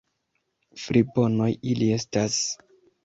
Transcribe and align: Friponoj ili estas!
Friponoj 0.85 1.51
ili 1.75 1.91
estas! 2.01 2.43